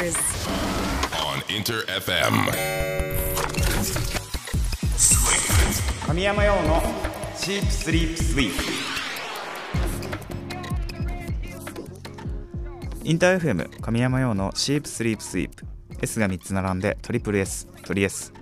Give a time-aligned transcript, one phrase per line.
[0.00, 0.16] Masters
[1.12, 2.32] on Inter FM.
[6.06, 6.82] 神山用の
[7.36, 8.64] シープスリープスイープ。
[13.04, 15.66] インター FM 神山用のシープスリープスイープ。
[16.00, 18.32] S が3つ並んでトリプル S トリ S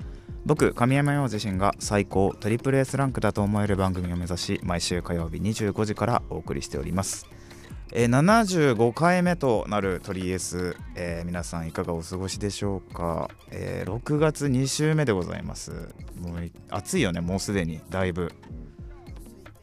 [0.46, 7.26] 僕神山陽自身が最高トリプル S ランクだと思える番組を目指し毎週火曜日25時からお送りしております
[7.92, 15.70] えー75回目となるトリエス、えー皆さんいかがお過ごしでしょうか、えー6月2週目でございます。
[16.20, 18.32] もう暑いよねもうすでにだいぶ。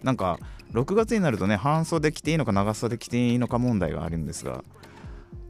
[0.01, 0.39] なんか
[0.73, 4.63] 6月になるとね半袖着ていいのか長袖着ていいのか問題があるんですが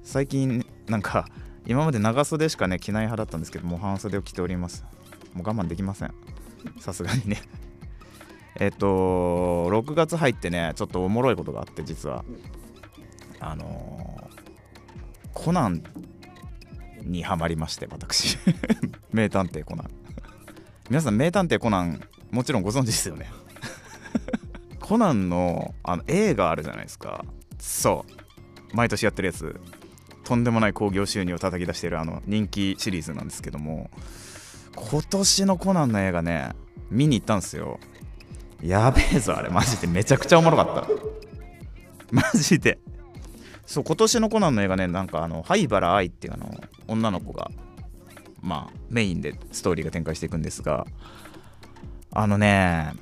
[0.04, 1.28] 最近なんか
[1.66, 4.84] 今まで長袖しかね着ない派だったんですけどもう半袖を着ております。
[5.34, 6.14] もう我慢できません。
[6.80, 7.42] さすがにね。
[8.58, 12.26] えっと6月入ってねちょっとおもろいことがあって実は。
[13.46, 13.96] あのー
[15.36, 15.84] コナン
[17.04, 18.38] にハマりまして私。
[19.14, 19.92] 名探偵コナン。
[20.90, 23.30] 皆さん名探偵コナンもちろんご存知ですよね。
[24.80, 27.24] コナンのあの映画あるじゃないですか。
[27.60, 28.06] そ
[28.74, 28.76] う。
[28.76, 29.60] 毎年やってるやつ。
[30.24, 33.92] とんでもない興行収入を叩き出してるあの人気シリーズなんですけども。
[34.76, 36.54] 今年のコナンの映画ね
[36.90, 37.80] 見に行ったんですよ。
[38.64, 39.50] やべえぞあれ。
[39.50, 40.88] マジでめちゃくちゃおもろかった。
[42.12, 42.80] マジで。
[43.66, 46.52] そう今年のコナンの映画ねなんかあの灰原愛っていうあの
[46.88, 47.50] 女の子が
[48.42, 50.86] まあメインでストーリーが展開していくんですが
[52.12, 52.94] あのね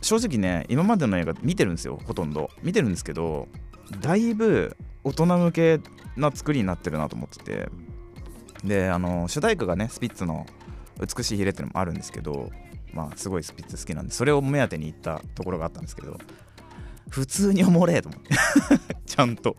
[0.00, 2.50] 正直ね今までの映画見てるんですよほとんど。
[2.62, 3.48] 見てるんですけど
[4.00, 5.80] だいぶ大人向け
[6.16, 7.68] な作りになってるなと思ってて。
[8.64, 10.46] であの主題歌がねスピッツの
[10.98, 12.50] 「美しいヒレ」っていうのもあるんですけど
[12.92, 16.16] まあすごいスピッツ好きなんでそれを目当てに行ったところがあったんですけど
[17.10, 18.34] 普通におもれえと思って。
[19.06, 19.56] ちゃんと。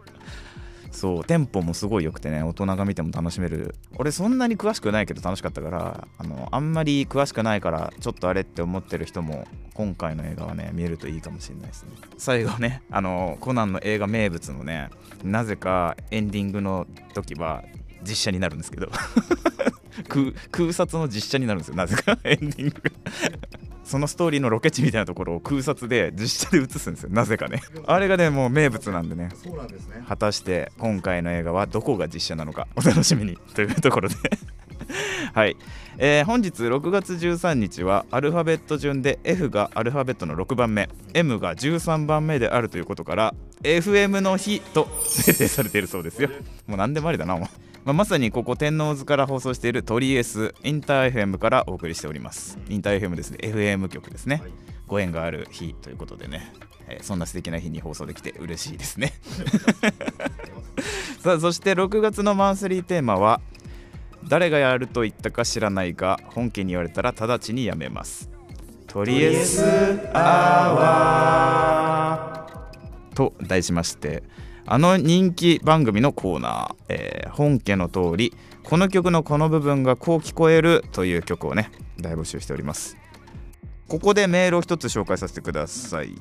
[0.92, 3.76] そうテンポもすごい良くてね大人が見ても楽しめる。
[3.98, 11.92] 俺そんなに詳しくないけど楽しかったからあのあんまり詳しくないからちょっとあれって思ってる人も今回の映画はね見えるといいかもしれないですね。
[12.18, 14.90] 最後ねあのコナンの映画名物のね
[15.24, 17.64] なぜかエンディングの時は
[18.02, 18.90] 実写になるんですけど。
[20.08, 22.18] 空空撮の実写になるんですよなぜか。
[22.24, 22.76] エンディング
[23.88, 27.10] そのストーリーのロケ地みたいなところを空撮で実写で映すんですよ。
[27.10, 27.62] なぜかね。
[27.86, 29.30] あれがねもう名物なんでね。
[29.42, 30.04] そうなんですね。
[30.06, 32.68] 果たして今回の映画はどこが実写なのか。
[32.76, 33.38] お楽しみに。
[33.56, 34.16] というところで。
[35.34, 35.56] はい、
[35.98, 40.90] えー本日6月13日はアルファベット順で F がアルファベットの6番目。
[41.14, 43.34] M が13番目であるということから
[43.64, 46.30] FM の日と設定されているそうですよ。
[46.68, 47.48] もう何でもありだなもう
[47.88, 52.60] まあ、まさにここ天王洲から放送しているトリエスインター FM からお送りしております。
[52.68, 53.38] インター FM ですね。
[53.42, 54.44] FM 局ですね。
[54.88, 56.52] ご縁がある日ということでね、
[56.90, 59.14] えーそんな素敵な日に放送できて嬉しいですね。
[61.24, 63.40] さあそして6月のマンスリーテーマは
[64.28, 68.30] 誰がやると言ったか知らないが本家に言われたら直ちにやめます。
[68.86, 69.64] とりあえず
[70.14, 74.24] アワーと題しまして
[74.70, 78.34] あの人気番組のコーナー、えー本家の通り
[78.64, 82.98] この曲のこの部分がこう聞こえるという曲をね大募集しております。
[83.88, 86.16] ここでメールを一つ紹介させてください、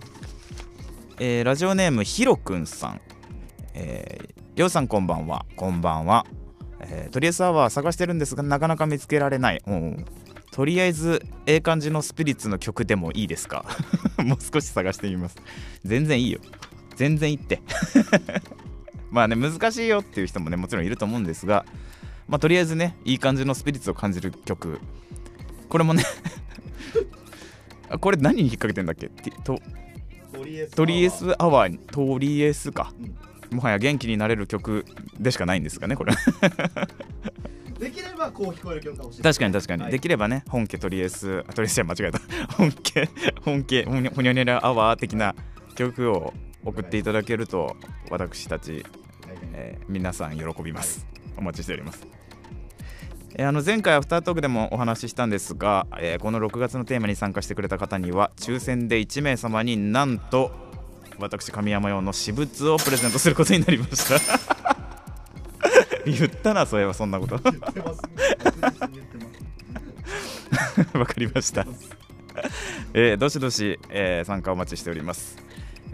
[1.19, 3.01] えーラジオネームひろくんさん。
[3.75, 5.45] えーりょうさんこんばんは。
[5.57, 6.25] こんばんは、
[6.81, 10.05] えーとりあえずアワー探してるんですがなかなか見つけられない、うん
[10.53, 13.65] とりあえずええ感じのスピリッツの曲でもいいですか？
[14.23, 15.37] もう少し探してみます。
[15.85, 16.41] 全然いいよ。
[16.97, 17.61] 全然いいって。
[19.11, 21.65] まあね難しいよっていう人もねもちろんいると思うんですが
[22.29, 24.81] まあとりあえずねいい感じのスピリッツを感じる曲。
[25.69, 26.05] これもね
[27.89, 29.09] あこれ何に引っ掛けてんだっけ？
[29.09, 29.59] てと
[30.75, 31.71] トリエスアワー。
[31.71, 32.93] にトリエスか、
[33.51, 34.85] もはや元気になれる曲
[35.19, 36.13] でしかないんですかねこれ。
[37.79, 39.23] できればこう聞こえる曲が欲しい。
[39.23, 39.93] 確かに確かに、はい。
[39.93, 42.21] できればね本家トリエスあトリエスじゃ間違えた。
[42.55, 43.09] 本家
[43.43, 45.35] 本家ほにゃほにゃアワー的な
[45.75, 46.35] 曲を
[46.67, 47.77] 送っていただけると
[48.11, 48.85] 私たち、
[49.55, 51.07] えー皆さん喜びます、
[51.37, 52.07] お待ちしております
[53.37, 60.51] えーあの前回アフタートークでもお話ししたんですが、えーこの6月のテーマに参加してくれた方には抽選で1名様になんと
[61.19, 64.41] 私神山用の私物をプレゼントすることになりました
[66.05, 67.35] 言ったなそういえばそんなこと。
[70.97, 71.67] わかりました。
[72.95, 75.46] えーどしどし、えー参加お待ちしております。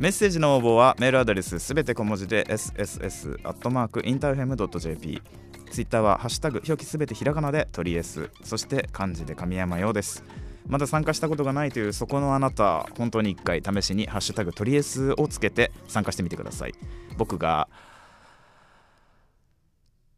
[0.03, 5.23] メッセージの応募はメールアドレスすべて小文字で sss アットマークインターフェム .jp
[5.71, 8.29] ツイッターはハッシュタグ表記すべてひらがなでトリエス。
[8.43, 10.25] そして漢字で神山用です。
[10.67, 16.75] まだ参加したことがないというそこのあなた本当に一回試しにハッシュタグトリエスをつけて参加してみてください。
[17.17, 17.69] 僕が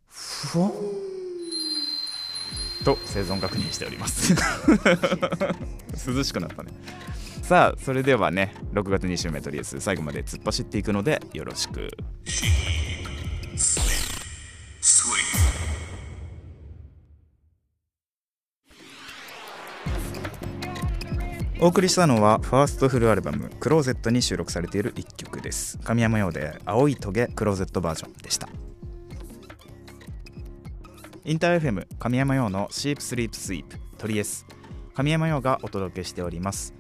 [0.08, 0.72] ふわん
[2.87, 4.32] と生存確認しております。
[6.08, 6.72] 涼しくなったね。
[7.44, 11.91] さあそれではね6月2週目とりあえず最後まで突っ走っていくのでよろしく。
[21.61, 25.79] お送りしたのはファーストフルアルバム「クローゼット」に収録されている1曲です。
[25.85, 28.49] 神山用で「青いトゲクローゼットバージョン」でした。
[31.26, 34.47] インター FM 神山用のシープスリープスイープトリエス
[34.94, 36.73] 神山用がお届けしております。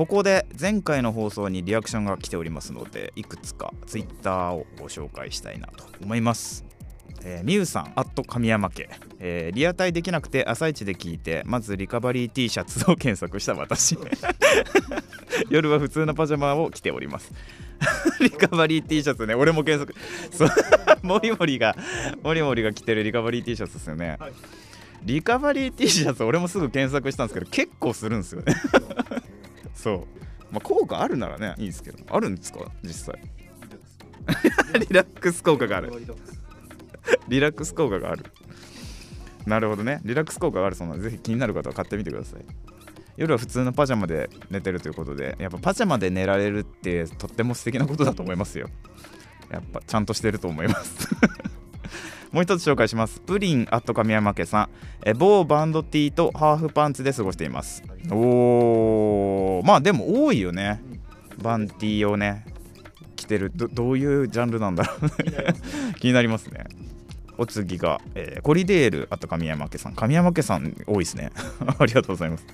[0.00, 6.64] ここで前回の放送にリアクションが来ておりますのでいくつかツイッターをご紹介したいなと思います。
[7.22, 8.88] えー、みゆさん、アット神山家、
[9.18, 13.98] えー、リアタイできなくて朝一で聞いてまずリカバリー T シャツを検索した私。
[15.50, 17.30] 夜は普通のパジャマを着ております。
[18.20, 19.94] リカバリー T シャツね俺も検索。
[20.34, 20.48] そう
[21.02, 21.76] モリモリが
[22.22, 24.32] モリモリが着てるリカバリー T シャツですよね、はい、
[25.04, 28.54] リカバリー T シャツ俺もすぐ検索したんですけど結構するんですよね
[29.82, 30.06] そう。
[30.52, 31.98] まあ効果あるならねいいですけど。
[32.14, 32.60] あるんですか？
[32.82, 33.22] 実際。
[34.78, 35.42] リラックス。
[35.44, 35.92] 効果がある。
[37.28, 38.24] リラックス効果がある。
[39.46, 40.00] なるほどね。
[40.04, 40.76] リラックス効果がある。
[40.76, 42.40] そうなのでぜひ気になる方は買ってみてください。
[43.16, 48.68] 夜は普通のパジャマで寝てるということでやっぱパジャマで寝られるってとっても素敵なことだと思いますよ。
[49.50, 51.08] やっぱちゃんとしてると思います
[52.32, 53.20] もう一つ紹介します。
[53.20, 54.68] プリンアット神山家さん。
[55.04, 57.82] え某バンド T とハーフパンツで過ごしています。
[58.10, 59.66] おー。
[59.66, 60.80] まあでも多いよね。
[61.42, 62.44] バン T をね
[63.16, 63.50] 着てる。
[63.54, 66.64] どどういうジャンルなんだろう気になりますね。
[67.36, 69.94] お次が、えー、コリデールあと神山家さん。
[69.94, 71.32] 神山家さん多いですね。
[71.78, 72.46] ありがとうございます。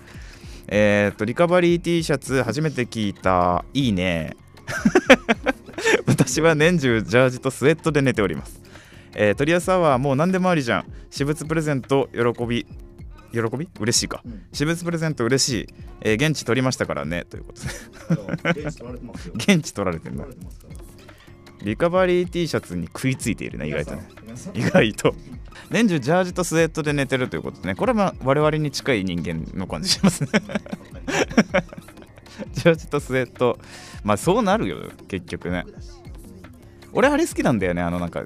[0.69, 4.37] えっ、とリカバリー T シャツ初めて聞いたいいね。
[6.07, 8.66] 私は年中ジャージとスウェットで寝ております
[9.15, 10.93] えー、トリアスアワーもう何でもありじゃん。
[11.11, 12.67] 私物プレゼント喜び。
[13.33, 13.69] 喜び？
[13.81, 15.67] 嬉しいか、うん、私物プレゼント嬉しい、
[16.01, 17.25] えー、言質取りましたからね。
[17.25, 18.53] ということ。
[18.53, 19.35] で言質取られてますよ。
[19.37, 20.25] 言質取られてんだ
[21.63, 24.09] リカバリー T シャツに食いついているね意外とね。
[24.55, 25.15] 意外と。
[25.71, 27.75] 年中ジャージとスウェットで寝てるということでね。
[27.75, 30.29] これは我々に近い人間の感じしますね。
[32.53, 33.59] ジャージとスウェット。
[34.05, 35.65] まあそうなるよ結局ね。
[36.93, 37.83] 俺あれ好きなんだよね。
[37.83, 38.25] あのなんか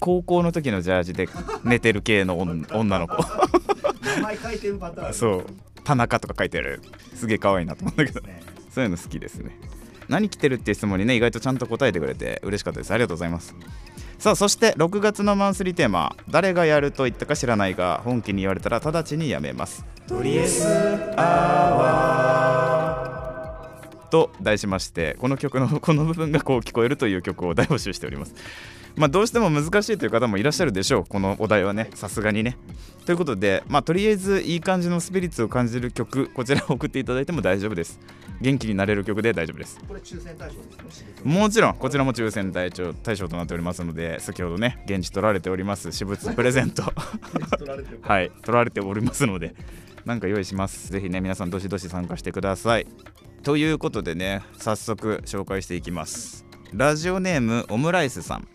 [0.00, 1.28] 高校の時のジャージで
[1.62, 3.22] 寝てる系の女の子。
[4.16, 5.14] 名前書いてるパターン。
[5.14, 5.46] そう。
[5.84, 6.82] 田中とか書いてある。
[7.14, 9.58] すげえ可愛いなと思うんだけど、ね、そういうの好きですね。
[10.08, 12.92] 何着てるっていう質問にね意外とちゃんと答えてくれて嬉しかったです。
[12.92, 13.54] ありがとうございます。
[14.18, 16.16] さあそして6月のマンスリーテーマ。
[16.28, 19.84] 誰がやると言ったか知らないが本気に言われたら直ちにやめます。
[20.06, 20.66] とりあえず
[24.10, 28.34] と題しましてこの曲のこの部分がこう聞こえるという曲を大募集しております
[28.96, 31.04] まあ、どうしても難しいという方もいらっしゃるでしょう。
[31.04, 32.56] このお題はねさすがにね。
[33.06, 37.98] ということで、まあ、とりあえずいい感じのスピリッツを感じる曲こちらを送っていただいても大丈夫です。
[38.40, 39.78] 元気になれる曲で大丈夫です。
[39.86, 41.02] これ抽選対象です。
[41.02, 46.82] ねもちろんこちらも抽選対象対象となっておりますので先ほどね現地取られております私物プレゼント。
[48.02, 49.54] はい取られておりますので
[50.04, 50.90] なんか用意します。
[50.90, 52.86] ぜひね皆さんどしどし参加してください。
[53.42, 56.44] ということでね早速紹介していきます。
[56.72, 58.46] ラジオネームオムライスさん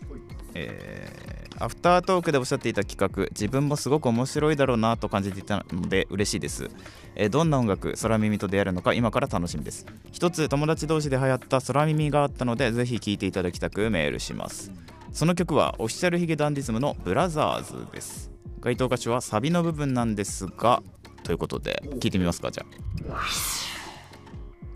[0.58, 6.70] えー、アフタートークでおっしゃっていた企画自分もすごく面白いだろうなと感じていたので嬉しいです、
[7.14, 9.86] えー、どんな音楽空耳と出会えるのか今から楽しみです。
[10.12, 14.72] 一つ友達同士で流行った空耳があったのでぜひ聴いていただきたくメールします。
[15.12, 18.30] その曲はオフィシャルヒゲダンディズムのブラザーズです。
[18.60, 20.82] 該当歌詞はサビの部分なんですが
[21.22, 22.64] ということで聞いてみますかじゃ
[23.10, 23.22] あ。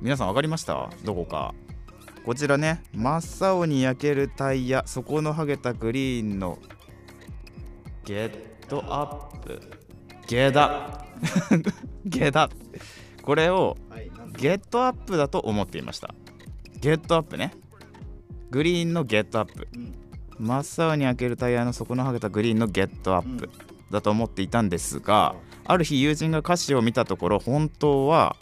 [0.00, 0.88] 皆さん分かりました？
[1.04, 1.54] どこか。
[2.24, 6.58] こちらね真っ青に焼けるタイヤ底の剥げたグリーンの
[8.04, 9.60] ゲットアップ。
[10.26, 11.04] ゲダ
[12.04, 12.48] ゲダ
[13.22, 13.76] これを
[14.38, 16.14] ゲットアップだと思っていました。
[16.80, 17.52] ゲットアップね。
[18.50, 19.68] グリーンのゲットアップ、
[20.38, 23.50] 真っ青に焼けるタイヤの底の剥げたグリーンのゲットアップ
[23.90, 25.34] だと思っていたんですが、
[25.64, 28.36] ある日友人が歌詞を見たところ本当は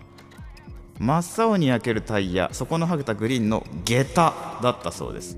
[0.99, 5.37] 真っ青に焼けるタイヤ底の剥げたグリーンの下駄だったそうです。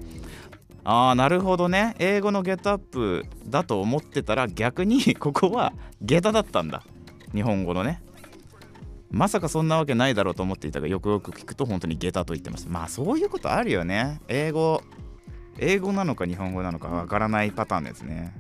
[0.85, 1.95] ああなるほどね。
[1.99, 6.83] 英語のゲットアップだと思ってたら逆に ここは下駄だったんだ。
[7.35, 8.03] 日本語のね。
[9.11, 14.21] まさかそんなわけないだろうと思っていたがよくよく聞くと本当に下駄と言ってましたまあそういうことあるよね。
[14.29, 14.83] 英語
[15.59, 18.35] 英語なのか日本語なのかわからないパターンですね。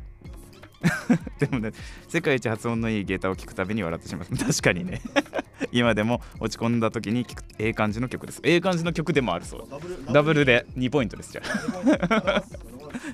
[1.39, 1.73] でもね
[2.09, 4.27] 世界一発音のいいゲータを聞くたびに笑ってしまう。
[4.37, 5.01] 確かにね。
[5.73, 8.41] 今でも落ち込んだ時に聞くええ感じの曲です。
[8.43, 10.13] ええ感じの曲でもあるそう。
[10.13, 12.43] ダブルで2ポイントですじゃあ。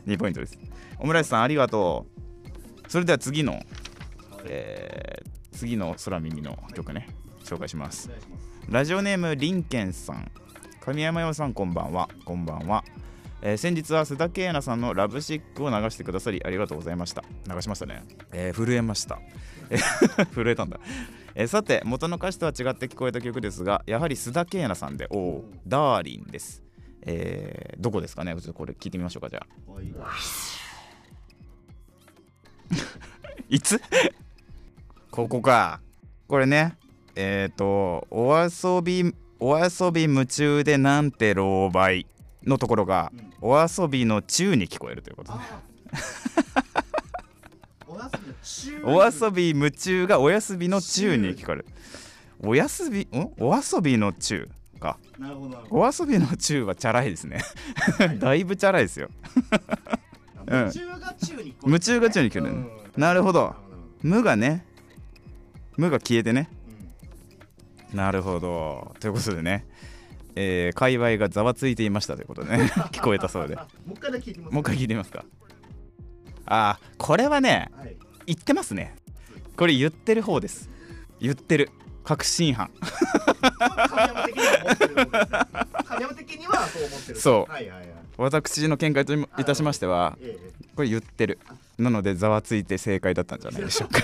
[0.06, 0.58] 2ポイントです。
[0.98, 2.06] オムライスさんありがと
[2.86, 2.90] う。
[2.90, 3.60] それでは次の、
[4.44, 7.08] えー次の空耳の曲ね。
[7.42, 8.10] 紹介します。
[8.68, 10.30] ラジオネームりんけんさん。
[10.80, 12.10] 神山洋さんこんばんは。
[12.26, 12.84] こんばんは、
[13.42, 17.22] えー先日は須田圭奈さんのラブシックを流してくださりありがとうございました。
[17.52, 18.02] 流しましたね、
[18.32, 19.18] えー震えました。
[19.70, 19.76] え
[20.34, 20.80] 震えたんだ、
[21.34, 26.62] えーさて元の歌詞とは違って聞こえた曲ですがやはり須田圭奈さんでおおダーリンです。
[27.02, 28.32] えーどこですかね？
[28.34, 29.72] ちょっとこれ聞いてみましょうかじゃあ。
[29.72, 29.86] はい。
[33.56, 33.80] いつ？
[35.10, 35.80] ここか。
[36.26, 36.76] これね。
[37.14, 42.06] えっ、とお遊びお遊び夢中でなんて狼狽
[42.44, 45.32] のところがうんお遊びの中に聞こえるということ。
[45.32, 45.60] であ
[48.84, 51.66] お遊び夢中がお休みの中に聞こえる。
[52.42, 53.32] お休みん？
[53.38, 54.98] お遊びの中か。
[55.18, 57.42] なるほどなるほお遊びの中はチャラいですね。
[58.18, 59.08] だいぶチャラいですよ。
[60.46, 60.58] どうん。
[60.58, 62.56] 夢中が中に夢中が中に聞こえる。
[62.56, 62.70] うん。
[62.96, 63.40] なるほど。
[63.40, 63.76] なるほど。
[64.02, 64.64] 無がね。
[65.76, 66.48] 無が消えてね。
[67.92, 67.96] うん。
[67.96, 68.94] なるほど。
[69.00, 69.66] ということでね
[70.36, 72.64] えー、界隈がざわついていましたということでね。
[72.92, 73.56] 聞こえたそうで。
[73.56, 75.24] もあもう一回聞いてみますう一回聞いてみますか。
[76.44, 77.96] あーこれはねはい。
[78.26, 78.94] 言ってますね。
[79.56, 80.70] これ言ってる方です。
[81.20, 81.70] 言ってる。
[82.04, 82.70] 確信犯。
[86.76, 87.20] そう思ってる。
[87.20, 87.52] そう。
[87.52, 87.88] はいはいはい。
[88.18, 91.38] 私の見解といたしましてはええこれ言ってる。
[91.78, 94.00] なのでざわついて正解だったんじゃないでしょうか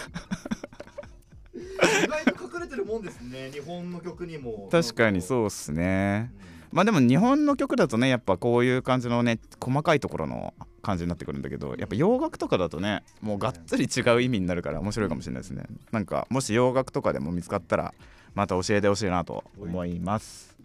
[2.72, 4.68] てるもんですね日本の曲にも。
[4.72, 6.32] 確かにう、そうっすね。
[6.70, 6.76] うん。
[6.76, 15.64] まあでも日本の曲だとねやっぱこういう感じのね細かいところの感じになってくるんだけどやっぱ洋楽とかだとねもうがっつり違う意味になるから面白いかもしれないですね。
[15.92, 17.92] なんかもし洋楽とかでも見つかったら
[18.34, 20.56] また教えてほしいなと思います。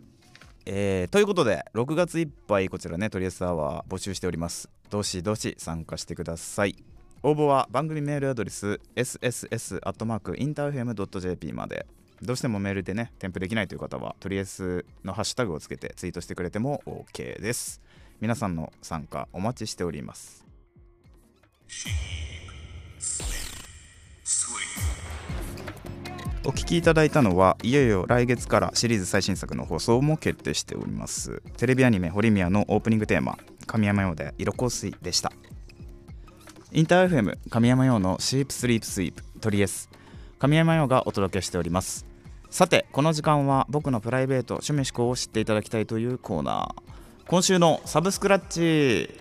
[0.66, 4.70] えーということで6月いっぱいこちらねトリエスアワー募集しております。
[4.90, 6.78] どしどし参加してください。
[7.24, 11.86] 応募は番組メールアドレス sss.interfm.jp まで
[12.22, 17.82] どうしてもメールでね添付できないという方はとりあえずのハッシュタグをつけてツイートしてくれても OK です。
[18.20, 20.46] 皆さんの参加お待ちしております。
[26.46, 31.44] お聞きいただいたのはいよいよ来月からシリーズ最新作の放送も決定しております。
[31.58, 35.34] テレビアニメ「ホリミア」のオープニングテーマ「神山用で色香水」でした。
[36.72, 39.90] インター FM 神山用のシープスリープスイープトリエス
[40.40, 42.07] 神山用がお届けしております。
[42.50, 46.88] さてこの時間は僕のプライベート趣味思考を知っていただきたいというコーナー。
[47.28, 49.14] 今週のサブスクラッチ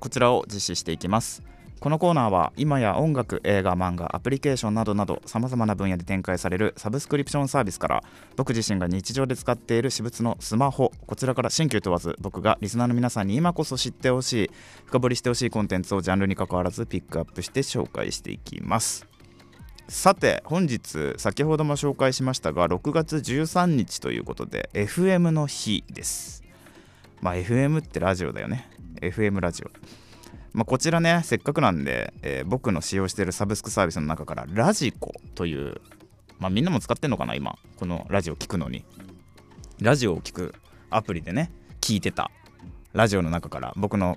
[0.00, 1.42] こちらを実施していきます。
[1.84, 8.02] このコーナーは今や音楽映画漫画アプリケーションなどなどさまざまな分野で展開されるサブスクリプションサービスから
[8.36, 14.50] 僕自身が日常で使っている私物のスマホこちらから新旧問わず僕がリスナーの皆さんに今こそ知ってほしい
[14.86, 19.13] 深掘りしてほしいコンテンツをジャンルに関わらずピックアップして紹介していきます。
[19.88, 26.42] さて本日先ほども紹介しましたが6月13日ということで FM の日です。
[27.20, 28.70] まあ FM ってラジオだよね。
[29.00, 29.70] FM ラジオ。
[30.54, 35.80] まあ、こちらねせっかくなんで、えー僕の使用しているサブスクサービスの中からラジコという
[36.38, 38.84] まあみんなも使ってんのかな今このラジオ聞くのに。
[39.80, 40.54] ラジオを聞く
[40.88, 42.30] アプリでね聞いてた。
[42.94, 44.16] ラジオの中から僕の、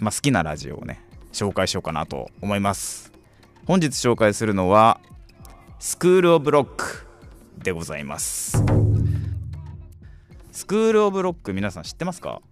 [0.00, 3.13] まあ、好きなラジオをね紹介しようかなと思います。
[3.66, 5.00] 本日紹介するのは
[5.78, 7.06] スクール・オブ・ロック
[7.62, 8.62] でございます。
[10.52, 12.42] スクール・オブ・ロック皆さん知ってますか？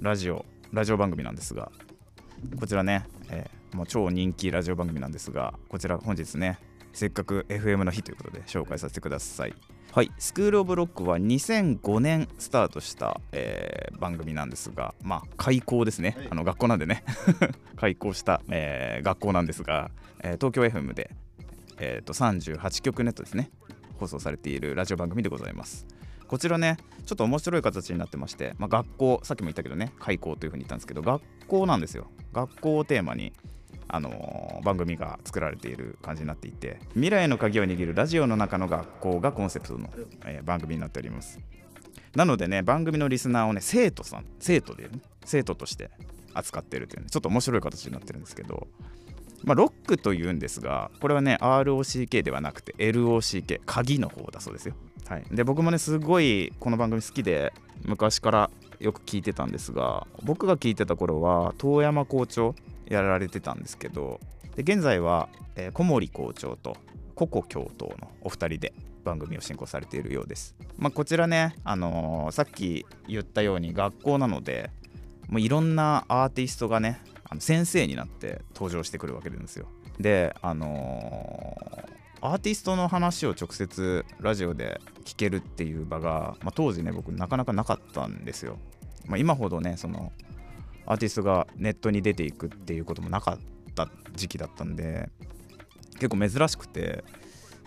[0.00, 1.72] ラジオラジオ番組なんですが
[2.60, 6.58] こちらね、えーもう超人気ラジオ番組なんですがこちら本日ね
[6.92, 9.54] せっかく FM の日ということで紹介させてください。
[9.94, 10.10] はい。
[10.18, 16.28] スクール・オブ・ロックは2005年スタートした、えー番組なんですがまあ開校ですね、はい。
[16.30, 17.04] あの学校なんでね。
[17.76, 21.10] 開校した、えー学校なんですが、えー東京 FM で、
[21.78, 23.50] えーと38局ネットですね。
[24.00, 25.86] 放送されているラジオ番組でございます。
[26.26, 32.06] こちらねちょっと面白い形になってまして、まあ、学校さっきも言ったけどね開校というふうに言ったんですけど学校なんですよ。
[32.32, 33.34] 学校をテーマに
[33.88, 39.90] あの番組が作られている感じになっていて未来の鍵を握るラジオの中の学校がコンセプトの、
[40.24, 41.38] えー番組になっております。
[42.14, 44.90] なのでね番組のリスナーをね生徒さん生徒で、ね、
[45.24, 45.90] 生徒として
[46.34, 48.66] 扱ってるというねちょっと面白い形になってるんですけど
[49.44, 54.74] まあ、ロックというんですがこれはね ROCK ではなくて LOCK 鍵の方だそうですよ、
[55.08, 57.52] はい、で僕もねすごいこの番組好きで
[57.84, 62.54] 昔からよく聞いてたんですが僕が聞いてた頃は遠山校長
[62.94, 64.20] やられてたんですけど
[64.56, 66.76] で現在は、えー小森校長と
[67.14, 68.72] ココ教頭のお二人で
[69.04, 74.70] 番組を進行されているようです、まあ、こちらね、あのーさっき言ったように学校なので
[75.28, 79.66] もういろんなアーティストがねあの先生になって登場してくるわけなんですよ。
[79.98, 81.92] であのー
[82.24, 88.58] アーティストの話を直接ラジオで聞けるっていう場が、まあ、当時ね僕なかなかなかったんですよ、
[89.06, 90.12] まあ、今ほどねその
[90.86, 93.38] アーティストがネットに出ていくっていうこともなかっ
[93.74, 95.08] た時期だったんで
[95.94, 97.04] 結構珍しくて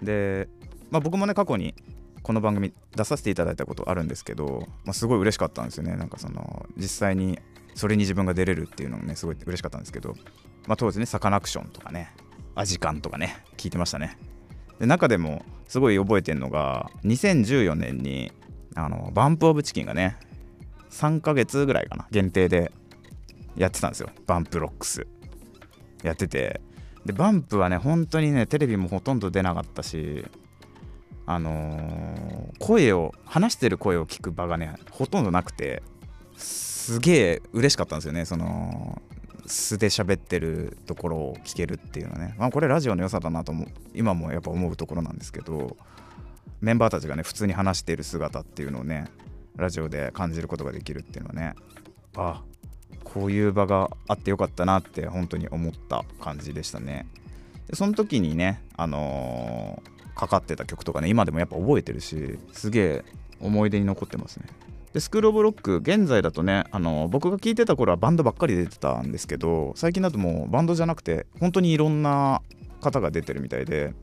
[0.01, 0.47] で、
[0.91, 1.73] まあ、僕もね過去に
[2.21, 5.95] この番組出させていただいたことあるんですけど、まあ、すごい嬉しかったんですよね。
[5.95, 7.39] なんかその実際に
[7.75, 10.15] それに自分が出れるっていうのもねすごい嬉しかったんですけど、
[10.65, 12.13] まあ、当時ねサカナクションとかね
[12.55, 14.17] アジカンとかね聞いてましたね。
[14.79, 18.31] で中でもすごい覚えてるのが2014年に
[18.75, 20.17] あのバンプ・オブ・チキンがね
[20.89, 22.71] 3ヶ月ぐらいかな限定で
[23.55, 24.09] やってたんですよ。
[24.25, 25.07] バンプ・ロックス。
[26.03, 26.61] やってて。
[27.05, 30.25] でバンプはね本当にねテレビもほとんど出なかったし
[31.27, 35.83] あのー声を話してる声を聞く場がねほとんどなくて
[36.35, 38.25] すげえ嬉しかったんですよね。
[38.25, 39.01] その
[39.45, 45.77] 素で喋ってるところを聞けるっていうのはね、まあ、これラジオの良さだなと思う今もやっぱ思うところなんですけど
[46.61, 49.05] メンバーたちがね普通に話している姿っていうのをね
[49.55, 51.53] ラジオで感じることができるっていうのはね
[52.15, 52.41] あ
[53.03, 57.07] こういう場があってよかったなって本当に思った感じでしたね。
[57.67, 63.05] でその時にねあのーかかってた曲とかね今でもやっぱ覚えてるしすげえ
[63.41, 64.47] 思い出に残ってますね。
[64.93, 72.41] でスクール・オブ・ロック現在だとねあの僕が聴いてた頃はバンドばっかり出てたんですけど最近だともうバンドじゃなくて本当にいろんな
[72.79, 73.93] 方が出てるみたいで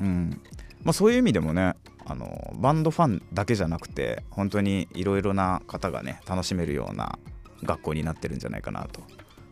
[0.00, 0.40] うん。
[0.84, 1.74] まあそういう意味でもね
[2.04, 7.18] あのバンドファンだけじゃなくて本当にいろいろな方がね楽しめるような
[7.62, 9.00] 学校になってるんじゃないかなと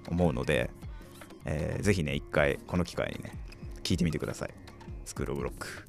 [0.09, 0.71] 思うので、
[1.45, 3.33] えーぜひね一回この機会にね
[3.83, 4.51] 聞いてみてください。
[5.05, 5.89] スクール・オブ・ロック。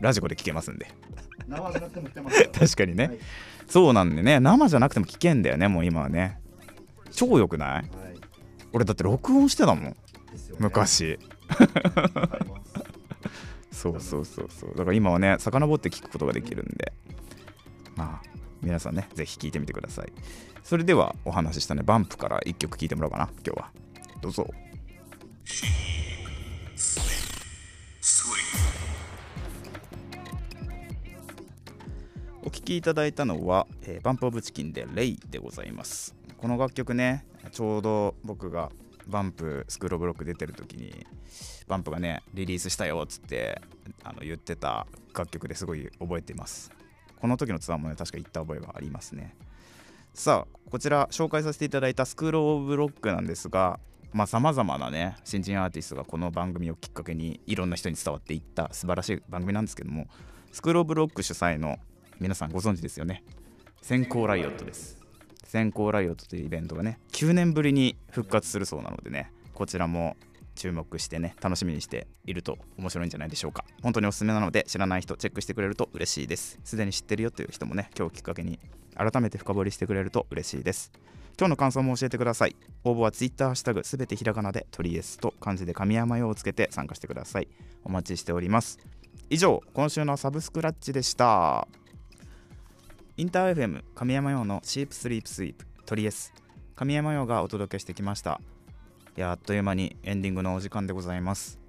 [0.00, 0.88] ラジコで聞けますんで。
[1.46, 2.50] 生じゃなくても来てますよ。
[2.58, 3.18] 確かにね、はい。
[3.68, 6.40] そうなんでね生じゃなくても聞けんだよねもう今はね。
[7.10, 7.72] 超良くない？
[7.74, 7.88] はい。
[8.72, 9.84] 俺だって録音してたもん。
[9.84, 9.94] ね。
[10.58, 11.18] 昔。
[13.70, 14.70] そうそうそうそう。
[14.76, 16.92] だから今はね遡って聞くことができるんで。
[17.96, 18.28] まあ
[18.64, 20.12] 皆さんねぜひ聞いてみてください。
[20.62, 23.70] それではお話ししたねバンプから1曲聞いてもらおうかな今日は。
[24.20, 24.48] どうぞ。
[32.42, 36.14] お聴きいただいたのは、えーバンプオブチキンでレイでございます。
[36.36, 38.70] この楽曲ねちょうど僕が
[39.06, 41.06] バンプスクールブロック出てる時に
[41.66, 43.60] バンプがねリリースしたよっつって
[44.02, 46.70] あの言ってた楽曲ですごい覚えています。
[47.20, 49.34] この時のツアーもね確か行った覚えがありますね。
[50.12, 53.80] さあこちら紹介させていただいたスクールオブロックなんですが
[54.12, 60.06] まあ様々なね新人アーティストがこの番組をきっかけにいろんな人に伝わっていった素晴らしい番組なんですけども
[60.52, 61.78] スクールオブロック主催の
[62.20, 63.24] 皆さんご存知ですよね？
[63.82, 65.00] 先行ライオットです。
[65.44, 70.16] 先行ライオットというイベントがね9年ぶりに復活するそうなのでねこちらも
[70.54, 73.64] 注目してね楽しみにしていると面白いんじゃないでしょうか。
[73.82, 76.58] 本当におすすめなので知らない人チェックしてくれると嬉しいです。
[76.64, 78.58] すでに知ってるよという人もね今日きっかけに
[78.96, 80.92] 改めて深掘りしてくれると嬉しいです。
[81.38, 82.54] 今日の感想も教えてください。
[82.84, 87.48] 応募は Twitter ハッシュタグすべてひらがなでトリエスと漢字で神山用をつけて参加してください。
[87.82, 88.78] お待ちしております。
[89.30, 91.66] 以上今週のサブスクラッチでした。
[93.16, 96.32] インター FM 神山用のシープスリープスイープトリエス。
[96.76, 98.40] 神山用がお届けしてきました。
[99.16, 101.60] いやあっという間にエンディングのお時間でございます。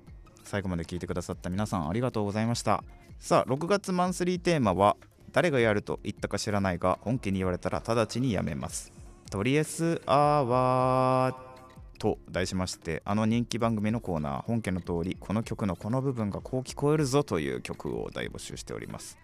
[0.43, 2.83] 最後まで聞いてくださった皆さんありがとうございました。
[3.19, 4.97] さあ6月マンスリーテーマは
[5.31, 8.91] 誰がやると言ったか知らないが本家に言われたら直ちにやめます。
[9.29, 19.19] トリエスアワーと題しましてあの人気番組のコーナー本家の通りこの曲のこの部分がこう聞こえるぞという曲を大募集しております。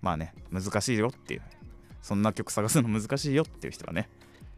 [0.00, 1.42] まあね難しいよっていう。
[2.00, 4.08] そんな曲探すの難しいよっていう人はね、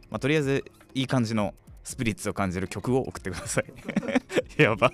[0.09, 1.53] まあ、とりあえずいい感じの
[1.89, 3.65] スピリッツを感じる曲を送ってください。
[4.61, 4.91] やば。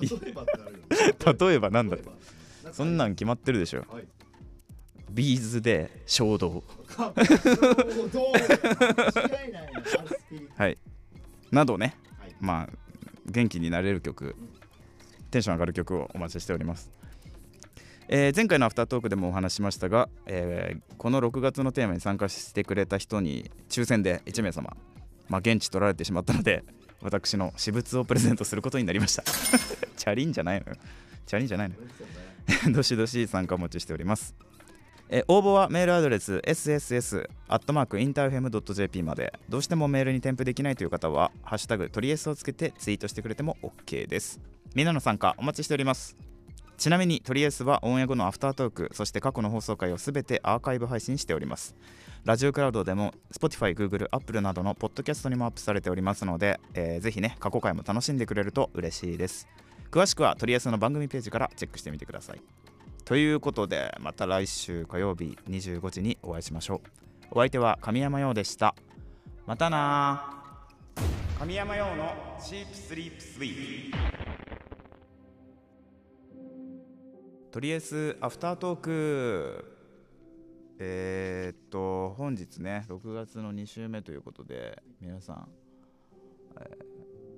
[0.00, 1.96] 例えばなんだ？
[1.96, 2.14] って例え
[2.66, 2.72] ば。
[2.72, 3.84] そんなん決まってるでしょ。
[3.90, 4.08] はい。
[5.10, 6.64] ビーズで衝動。
[10.56, 10.78] はい。
[11.50, 11.98] などね。
[12.18, 12.34] はい。
[12.40, 12.70] まあ
[13.26, 14.34] 元気になれる曲。
[15.30, 16.90] テンション上がる曲をお待ちしております、
[18.08, 24.74] えー前回のアフタートークでもお話しましたが、えーこの6月のテーマに参加してくれた人に抽選で1名様、
[25.28, 26.64] まあ、現地取られてしまったので
[27.02, 29.22] 私の私物をプレゼントすることになりました。
[29.96, 30.76] チャリンじゃないのよ。
[31.26, 31.74] チャリンじゃないの
[32.72, 34.34] どしどし参加お待ちしております。
[35.10, 39.38] え応募はメールアドレス sss.interfm.jp まで。
[39.50, 44.40] どうしてもメールに添付できないという方は「ハッシュタグトリエス」をつけてツイートしてくれても OK です。
[44.74, 46.16] みんなの参加お待ちしております。
[46.76, 51.74] ちなみにとりあえずはオンエア後のアフタートークそして過去の放送回をすべてアーカイブ配信しております。
[52.24, 59.46] ラジオクラウドでも Spotify、Google、Apple などのポッドキャストにもアップされておりますので、えーぜひね過去回も楽しんでくれると嬉しいです。
[59.90, 62.40] 詳しくはとりあえずの番組ページからチェックしてみてください。
[63.04, 66.80] ということでまた来週火曜日25時にお会いしましょう。
[67.32, 68.74] お相手は神山陽でした。
[69.46, 70.44] またな
[71.38, 74.53] 神山陽のチープスリープスイー
[77.54, 79.64] とりあえずアフタートーク。
[80.80, 85.48] えー、っと本日ね6月の2週目ということで皆さん、
[86.60, 86.64] え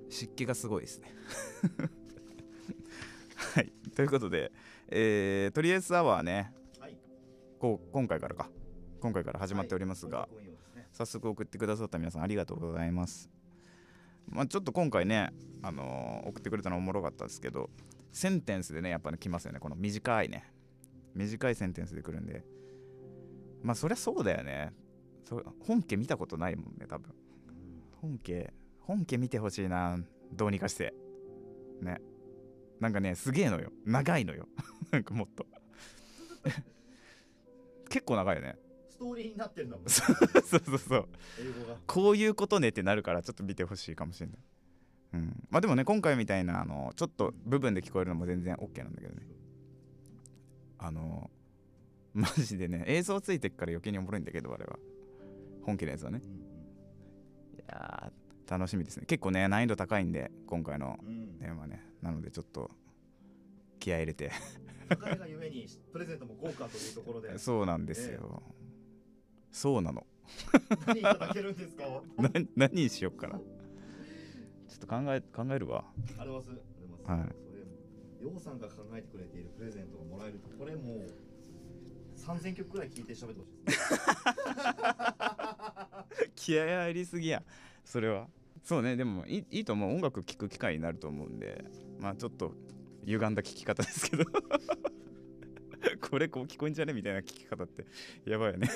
[0.07, 1.13] ー湿気がすごいですね。
[3.53, 3.71] はい。
[3.95, 4.51] ということで、
[4.87, 6.51] えーとりあえずアワーね。
[6.79, 6.97] はい。
[7.59, 8.49] こう今回からか。
[8.99, 10.45] 今回から始まっておりますが、はい。
[10.77, 13.29] ね早速送ってくださった皆さんありがとうございます。
[14.25, 17.69] まあ、ちょっと今回ね、あのー送ってくれたのおもろかったですけど、
[18.17, 19.59] センテンスでね、やっぱね、来ますよね。
[19.59, 20.51] この短いね。
[21.13, 22.43] 短いセンテンスで来るんで。
[23.61, 24.73] まあ、そりゃそうだよね。
[25.23, 27.13] そ本家見たことないもんね、多分。
[28.01, 29.99] 本家、本家見てほしいな。
[30.33, 30.95] どうにかして。
[31.81, 32.01] ね。
[32.79, 33.71] なんかね、すげえのよ。
[33.85, 34.47] 長いのよ。
[34.91, 35.45] なんかもっと。
[37.89, 38.57] 結構長いよね。
[38.89, 41.09] ストーリーになってるんだもんそうそうそうそう。
[41.39, 44.37] 英語がこういうことねってなるからちょっと見てほしいかもしれない。
[45.13, 49.21] うん、まあでもね今回みたいなあのちょっと部分で聞こえるのも全然 OK なんだけどね。
[50.79, 51.29] あの
[52.13, 54.77] マジでね映像ついてっから余計におもろいんだけどあれは。
[55.63, 56.21] 本家のやつはね。
[56.23, 56.31] うん
[57.57, 59.05] いやー楽しみですね。
[59.05, 60.97] 結構ね難易度高いんで今回の
[61.39, 61.83] テーマはね。
[62.01, 62.71] なのでちょっと
[63.79, 64.31] 気合い入れて。
[64.89, 67.37] 高いがゆえにプレゼントも豪華というところで。
[67.37, 68.41] そうなんですよ、
[69.51, 70.05] そうなの。
[70.85, 71.83] 何いただけるんですか？
[72.21, 73.41] な 何にしよっかな
[74.67, 75.85] ちょっと考え考えるわ。
[76.19, 76.49] あります。
[76.49, 77.33] ありがとうございます。
[77.47, 77.53] そ
[78.23, 83.99] れ、ようさんが考えてくれているプレゼントをもらえると、これもう3000曲くらい聞いて喋ってほしいですね。
[86.35, 87.43] 気合入りすぎや
[87.85, 88.27] それは。
[88.63, 88.95] そうね。
[88.97, 89.91] でもいいいいと思う。
[89.95, 91.63] 音楽聴く機会になると思うんで。
[91.99, 92.53] まあちょっと
[93.05, 94.25] 歪んだ聴き方ですけど。
[96.09, 96.93] これこう聞こえんじゃね？
[96.93, 97.85] みたいな聞き方って
[98.25, 98.69] やばいよね。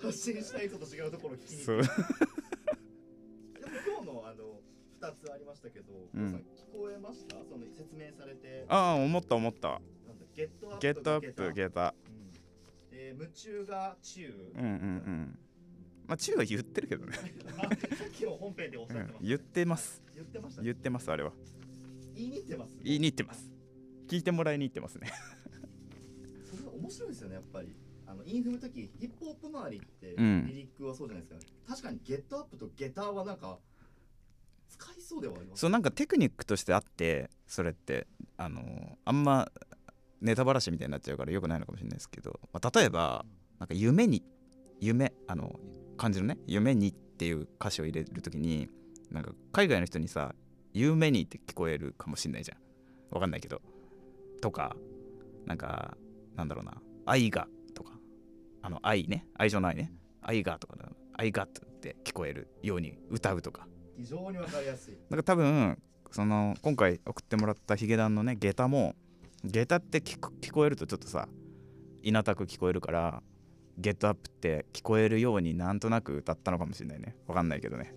[0.00, 1.78] 発信したい人と違うところを聞きにそう。
[1.78, 1.90] 行く。
[5.06, 6.26] でも今日のあの2つありましたけど、うん。
[6.26, 7.36] 聞こえました？
[7.44, 9.80] その説明されて、ああ思った思った。
[10.34, 12.90] get up get up うん。
[12.90, 14.52] で夢中が中。
[14.54, 15.38] うんうんうん。
[16.06, 17.16] まあ中は言ってるけどね、
[17.58, 17.62] あ
[17.96, 19.26] さっきも本編でおっしゃってました、うん。
[19.26, 20.02] 言ってます。
[20.14, 21.32] 言ってました、言ってますあれは。
[22.14, 22.78] 言いに行ってます？
[22.82, 23.50] 言いに行ってます。
[24.06, 25.10] 聞いてもらいに行ってますね。
[26.44, 27.74] それが面白いですよねやっぱり。
[28.08, 30.46] あのインフの時ヒップホップ周りってうん。
[30.46, 33.58] リリックはそうじゃないですか、確かにゲットアップとゲターはなんか
[35.06, 35.60] そうではあります。
[35.60, 39.48] そうなんかテクニックとしてあってそれってあのあんま
[40.20, 43.24] ネタばらしみたいになっちゃうからよくないのかもしれないですけど、まあ、例えば
[43.60, 44.24] なんか夢に
[44.80, 45.60] 夢あの
[45.96, 46.38] 漢字のね。
[46.46, 48.68] 夢にっていう歌詞を入れるときに
[49.12, 50.34] なんか海外の人にさ
[50.72, 52.58] 夢にって聞こえるかもしれないじゃん。
[53.14, 53.62] わかんないけど。
[54.40, 54.74] とか
[55.46, 55.96] なんか
[56.34, 56.72] なんだろうな。
[57.06, 57.92] 愛がとか。
[58.60, 59.28] あの愛ね。
[59.34, 59.92] 愛情の愛ね。
[60.20, 60.76] 愛がとか
[61.14, 63.68] 愛がって聞こえるように歌うとか。
[63.96, 64.94] 非常にわかりやすい。
[65.10, 65.80] なんか多分
[66.10, 68.94] その今回送ってもらったヒゲダンのね下駄も
[69.44, 71.28] 下駄って聞こ聞こえるとちょっとさ
[72.02, 73.22] いなたく聞こえるから
[73.78, 77.16] ゲットアップって聞こえるようになんとなく歌ったのかもしれないね。
[77.26, 77.94] わかんないけどね。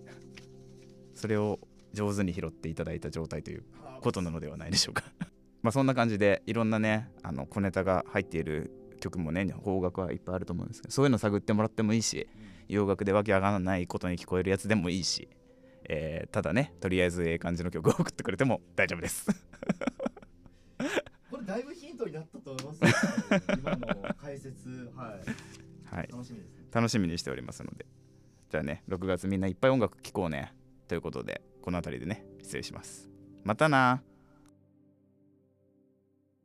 [1.14, 1.58] それを
[1.92, 3.64] 上手に拾っていただいた状態という
[4.02, 5.04] ことなのではないでしょうか。
[5.62, 12.28] まあそんな感じでいろんなねあの小ネタが入っている曲もね邦楽はいっぱいあると思うんですけどそういうの探ってもらってもいいし
[12.68, 15.28] 洋楽でわけわからないことに聞こえるやつでもいいし、
[15.92, 19.26] えーただねとりあえずええ感じの曲を送ってくれても大丈夫です。
[21.28, 22.80] これだいぶヒントになったと思います、
[23.58, 25.16] 今の解説は
[25.90, 25.96] い。
[25.96, 26.08] はい。
[26.12, 26.64] 楽しみですね。
[26.70, 27.86] 楽しみにしておりますので。
[28.50, 30.54] じゃあね6月みんないっぱい音楽聴こうね。
[30.86, 33.10] ということでこの辺りでね失礼します。
[33.42, 34.00] またな